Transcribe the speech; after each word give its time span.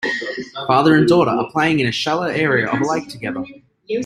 Father 0.65 0.95
and 0.95 1.07
daughter 1.07 1.29
are 1.29 1.47
playing 1.51 1.79
in 1.79 1.85
a 1.85 1.91
shallow 1.91 2.23
area 2.25 2.67
of 2.67 2.81
a 2.81 2.87
lake 2.87 3.07
together. 3.07 3.43